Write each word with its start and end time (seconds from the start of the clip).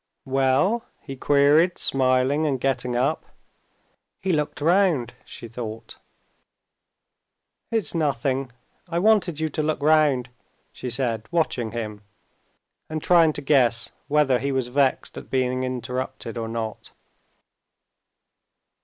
"Well?" 0.25 0.83
he 0.99 1.15
queried, 1.15 1.77
smiling, 1.77 2.47
and 2.47 2.59
getting 2.59 2.95
up. 2.95 3.23
"He 4.19 4.33
looked 4.33 4.59
round," 4.59 5.13
she 5.25 5.47
thought. 5.47 5.97
"It's 7.69 7.93
nothing; 7.93 8.51
I 8.87 8.97
wanted 8.97 9.39
you 9.39 9.47
to 9.49 9.61
look 9.61 9.79
round," 9.83 10.29
she 10.71 10.89
said, 10.89 11.27
watching 11.29 11.69
him, 11.71 12.01
and 12.89 12.99
trying 13.03 13.31
to 13.33 13.41
guess 13.43 13.91
whether 14.07 14.39
he 14.39 14.51
was 14.51 14.69
vexed 14.69 15.19
at 15.19 15.29
being 15.29 15.63
interrupted 15.63 16.35
or 16.35 16.47
not. 16.47 16.93